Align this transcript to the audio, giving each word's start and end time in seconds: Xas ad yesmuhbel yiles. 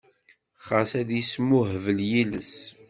Xas 0.65 0.91
ad 1.01 1.09
yesmuhbel 1.13 1.99
yiles. 2.09 2.53